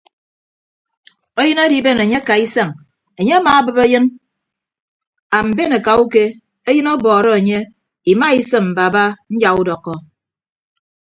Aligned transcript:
Eyịn 1.41 1.59
adiben 1.65 1.99
enye 2.03 2.17
akaa 2.21 2.39
isañ 2.45 2.69
enye 3.19 3.33
amaabịp 3.39 3.77
eyịn 3.83 4.05
amben 5.37 5.71
akauke 5.77 6.23
eyịn 6.69 6.87
ọbọọrọ 6.95 7.31
enye 7.39 7.59
imaisịm 8.11 8.65
baba 8.77 9.03
nyaudọkkọ. 9.39 9.93